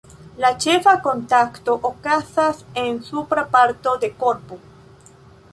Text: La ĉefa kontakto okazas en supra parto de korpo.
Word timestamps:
La 0.43 0.49
ĉefa 0.63 0.93
kontakto 1.07 1.75
okazas 1.91 2.63
en 2.85 2.99
supra 3.11 3.47
parto 3.57 3.95
de 4.05 4.11
korpo. 4.25 4.63